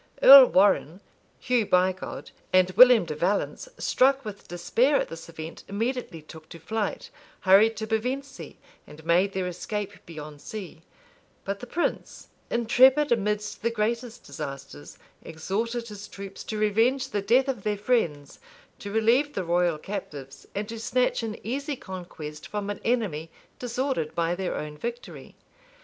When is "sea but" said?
10.41-11.59